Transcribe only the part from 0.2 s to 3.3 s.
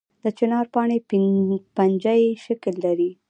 د چنار پاڼې پنجه یي شکل لري